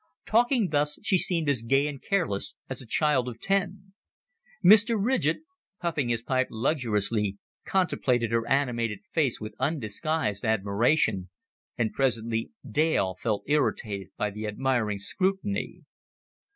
[0.25, 3.93] Talking thus, she seemed as gay and careless as a child of ten.
[4.65, 4.95] Mr.
[4.99, 5.41] Ridgett,
[5.79, 11.29] puffing his pipe luxuriously, contemplated her animated face with undisguised admiration;
[11.77, 15.83] and presently Dale felt irritated by the admiring scrutiny.